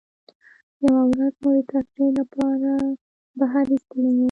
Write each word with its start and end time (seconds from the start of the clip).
یوه 0.85 1.01
ورځ 1.11 1.33
مو 1.43 1.49
د 1.57 1.59
تفریح 1.71 2.07
له 2.17 2.23
پاره 2.33 2.75
بهر 3.39 3.65
ایستلي 3.73 4.11
وو. 4.15 4.19